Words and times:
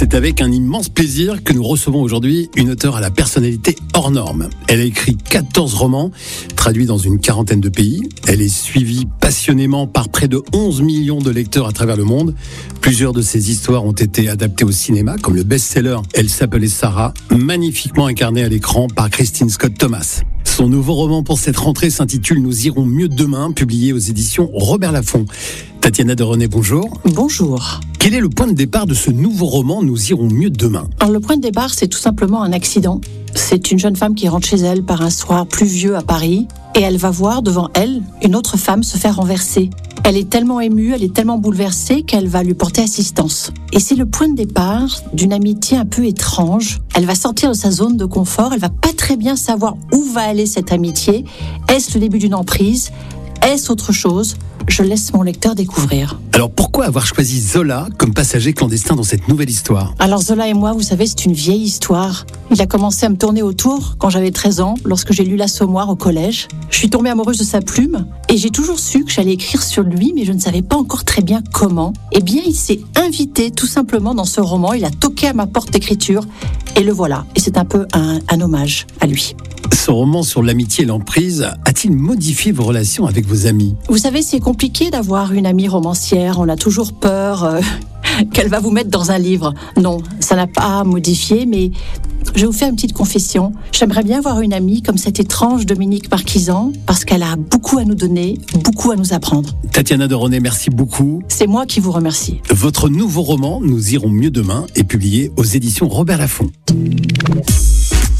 C'est 0.00 0.14
avec 0.14 0.40
un 0.40 0.50
immense 0.50 0.88
plaisir 0.88 1.44
que 1.44 1.52
nous 1.52 1.62
recevons 1.62 2.00
aujourd'hui 2.00 2.48
une 2.56 2.70
auteure 2.70 2.96
à 2.96 3.02
la 3.02 3.10
personnalité 3.10 3.76
hors 3.92 4.10
norme. 4.10 4.48
Elle 4.66 4.80
a 4.80 4.84
écrit 4.84 5.14
14 5.14 5.74
romans, 5.74 6.10
traduits 6.56 6.86
dans 6.86 6.96
une 6.96 7.20
quarantaine 7.20 7.60
de 7.60 7.68
pays. 7.68 8.00
Elle 8.26 8.40
est 8.40 8.48
suivie 8.48 9.06
passionnément 9.20 9.86
par 9.86 10.08
près 10.08 10.26
de 10.26 10.40
11 10.54 10.80
millions 10.80 11.18
de 11.18 11.30
lecteurs 11.30 11.68
à 11.68 11.72
travers 11.72 11.98
le 11.98 12.04
monde. 12.04 12.34
Plusieurs 12.80 13.12
de 13.12 13.20
ses 13.20 13.50
histoires 13.50 13.84
ont 13.84 13.92
été 13.92 14.30
adaptées 14.30 14.64
au 14.64 14.72
cinéma, 14.72 15.16
comme 15.18 15.36
le 15.36 15.44
best-seller 15.44 15.98
Elle 16.14 16.30
s'appelait 16.30 16.68
Sarah, 16.68 17.12
magnifiquement 17.28 18.06
incarné 18.06 18.42
à 18.42 18.48
l'écran 18.48 18.86
par 18.88 19.10
Christine 19.10 19.50
Scott 19.50 19.74
Thomas. 19.76 20.22
Son 20.60 20.68
nouveau 20.68 20.92
roman 20.92 21.22
pour 21.22 21.38
cette 21.38 21.56
rentrée 21.56 21.88
s'intitule 21.88 22.42
Nous 22.42 22.66
irons 22.66 22.84
mieux 22.84 23.08
demain, 23.08 23.50
publié 23.50 23.94
aux 23.94 23.98
éditions 23.98 24.50
Robert 24.52 24.92
Laffont. 24.92 25.24
Tatiana 25.80 26.14
de 26.14 26.22
René, 26.22 26.48
bonjour. 26.48 27.00
Bonjour. 27.06 27.80
Quel 27.98 28.12
est 28.12 28.20
le 28.20 28.28
point 28.28 28.46
de 28.46 28.52
départ 28.52 28.84
de 28.84 28.92
ce 28.92 29.10
nouveau 29.10 29.46
roman 29.46 29.82
Nous 29.82 30.10
irons 30.10 30.28
mieux 30.28 30.50
demain? 30.50 30.86
Alors 31.00 31.14
le 31.14 31.20
point 31.20 31.38
de 31.38 31.40
départ, 31.40 31.72
c'est 31.72 31.88
tout 31.88 31.98
simplement 31.98 32.42
un 32.42 32.52
accident. 32.52 33.00
C'est 33.34 33.70
une 33.70 33.78
jeune 33.78 33.96
femme 33.96 34.14
qui 34.14 34.28
rentre 34.28 34.46
chez 34.46 34.58
elle 34.58 34.82
par 34.82 35.00
un 35.00 35.08
soir 35.08 35.46
pluvieux 35.46 35.96
à 35.96 36.02
Paris 36.02 36.46
et 36.74 36.82
elle 36.82 36.98
va 36.98 37.10
voir 37.10 37.40
devant 37.40 37.70
elle 37.72 38.02
une 38.22 38.36
autre 38.36 38.58
femme 38.58 38.82
se 38.82 38.98
faire 38.98 39.16
renverser. 39.16 39.70
Elle 40.02 40.16
est 40.16 40.28
tellement 40.28 40.60
émue, 40.60 40.92
elle 40.94 41.04
est 41.04 41.12
tellement 41.12 41.38
bouleversée 41.38 42.02
qu'elle 42.02 42.26
va 42.26 42.42
lui 42.42 42.54
porter 42.54 42.82
assistance. 42.82 43.52
Et 43.72 43.80
c'est 43.80 43.94
le 43.94 44.06
point 44.06 44.28
de 44.28 44.34
départ 44.34 44.88
d'une 45.12 45.32
amitié 45.32 45.76
un 45.76 45.84
peu 45.84 46.06
étrange. 46.06 46.80
Elle 46.94 47.04
va 47.04 47.14
sortir 47.14 47.50
de 47.50 47.54
sa 47.54 47.70
zone 47.70 47.96
de 47.96 48.06
confort, 48.06 48.52
elle 48.52 48.60
va 48.60 48.70
pas 48.70 48.92
très 48.96 49.16
bien 49.16 49.36
savoir 49.36 49.76
va 50.10 50.22
aller 50.22 50.46
cette 50.46 50.72
amitié? 50.72 51.24
Est-ce 51.68 51.94
le 51.94 52.00
début 52.00 52.18
d'une 52.18 52.34
emprise? 52.34 52.90
Est-ce 53.42 53.72
autre 53.72 53.92
chose? 53.92 54.36
Je 54.68 54.82
laisse 54.82 55.12
mon 55.12 55.22
lecteur 55.22 55.54
découvrir. 55.54 56.20
Alors 56.34 56.50
pourquoi 56.50 56.84
avoir 56.86 57.06
choisi 57.06 57.40
Zola 57.40 57.88
comme 57.96 58.12
passager 58.12 58.52
clandestin 58.52 58.94
dans 58.94 59.02
cette 59.02 59.28
nouvelle 59.28 59.50
histoire? 59.50 59.94
Alors 59.98 60.20
Zola 60.20 60.48
et 60.48 60.54
moi, 60.54 60.72
vous 60.72 60.82
savez, 60.82 61.06
c'est 61.06 61.24
une 61.24 61.32
vieille 61.32 61.62
histoire. 61.62 62.26
Il 62.52 62.60
a 62.60 62.66
commencé 62.66 63.06
à 63.06 63.08
me 63.08 63.16
tourner 63.16 63.42
autour 63.42 63.94
quand 63.98 64.10
j'avais 64.10 64.32
13 64.32 64.60
ans, 64.60 64.74
lorsque 64.84 65.12
j'ai 65.12 65.24
lu 65.24 65.36
L'Assommoir 65.36 65.88
au 65.88 65.94
collège. 65.94 66.48
Je 66.68 66.78
suis 66.78 66.90
tombée 66.90 67.08
amoureuse 67.08 67.38
de 67.38 67.44
sa 67.44 67.60
plume 67.60 68.06
et 68.28 68.36
j'ai 68.36 68.50
toujours 68.50 68.80
su 68.80 69.04
que 69.04 69.12
j'allais 69.12 69.34
écrire 69.34 69.62
sur 69.62 69.84
lui, 69.84 70.12
mais 70.16 70.24
je 70.24 70.32
ne 70.32 70.40
savais 70.40 70.62
pas 70.62 70.76
encore 70.76 71.04
très 71.04 71.22
bien 71.22 71.42
comment. 71.52 71.92
Eh 72.10 72.20
bien, 72.20 72.42
il 72.44 72.54
s'est 72.54 72.80
invité 72.96 73.52
tout 73.52 73.68
simplement 73.68 74.16
dans 74.16 74.24
ce 74.24 74.40
roman, 74.40 74.72
il 74.72 74.84
a 74.84 74.90
toqué 74.90 75.28
à 75.28 75.32
ma 75.32 75.46
porte 75.46 75.70
d'écriture 75.70 76.24
et 76.74 76.82
le 76.82 76.90
voilà. 76.90 77.24
Et 77.36 77.40
c'est 77.40 77.56
un 77.56 77.64
peu 77.64 77.86
un, 77.92 78.18
un 78.28 78.40
hommage 78.40 78.88
à 79.00 79.06
lui. 79.06 79.36
Ce 79.72 79.92
roman 79.92 80.24
sur 80.24 80.42
l'amitié 80.42 80.82
et 80.82 80.86
l'emprise 80.88 81.46
a-t-il 81.64 81.92
modifié 81.92 82.50
vos 82.50 82.64
relations 82.64 83.06
avec 83.06 83.26
vos 83.26 83.46
amis? 83.46 83.76
Vous 83.88 83.98
savez, 83.98 84.22
c'est 84.22 84.40
compliqué 84.40 84.90
d'avoir 84.90 85.32
une 85.32 85.46
amie 85.46 85.68
romancière. 85.68 86.40
On 86.40 86.48
a 86.48 86.56
toujours 86.56 86.94
peur 86.94 87.44
euh, 87.44 87.60
qu'elle 88.32 88.48
va 88.48 88.58
vous 88.58 88.70
mettre 88.70 88.90
dans 88.90 89.12
un 89.12 89.18
livre. 89.18 89.54
Non, 89.76 89.98
ça 90.18 90.34
n'a 90.34 90.48
pas 90.48 90.82
modifié, 90.82 91.46
mais 91.46 91.70
je 92.34 92.40
vais 92.40 92.46
vous 92.46 92.52
faire 92.52 92.68
une 92.68 92.76
petite 92.76 92.92
confession. 92.92 93.52
J'aimerais 93.72 94.02
bien 94.02 94.18
avoir 94.18 94.40
une 94.40 94.52
amie 94.52 94.82
comme 94.82 94.98
cette 94.98 95.20
étrange 95.20 95.66
Dominique 95.66 96.10
Marquisan, 96.10 96.72
parce 96.86 97.04
qu'elle 97.04 97.22
a 97.22 97.36
beaucoup 97.36 97.78
à 97.78 97.84
nous 97.84 97.94
donner, 97.94 98.38
beaucoup 98.64 98.90
à 98.90 98.96
nous 98.96 99.12
apprendre. 99.12 99.50
Tatiana 99.72 100.08
de 100.08 100.14
René, 100.14 100.40
merci 100.40 100.70
beaucoup. 100.70 101.22
C'est 101.28 101.46
moi 101.46 101.66
qui 101.66 101.80
vous 101.80 101.92
remercie. 101.92 102.40
Votre 102.50 102.88
nouveau 102.88 103.22
roman, 103.22 103.60
Nous 103.60 103.94
irons 103.94 104.10
mieux 104.10 104.30
demain, 104.30 104.66
est 104.74 104.84
publié 104.84 105.32
aux 105.36 105.44
éditions 105.44 105.88
Robert 105.88 106.18
Laffont. 106.18 106.50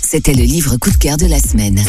C'était 0.03 0.35
le 0.35 0.43
livre 0.43 0.77
coup 0.77 0.91
de 0.91 0.97
cœur 0.97 1.17
de 1.17 1.27
la 1.27 1.39
semaine. 1.39 1.81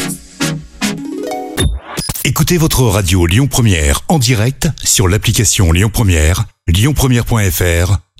Écoutez 2.24 2.56
votre 2.56 2.82
radio 2.82 3.26
Lyon 3.26 3.48
Première 3.48 4.02
en 4.08 4.18
direct 4.18 4.68
sur 4.84 5.08
l'application 5.08 5.72
Lyon 5.72 5.90
Première, 5.92 6.44
lyonpremière.fr 6.68 7.98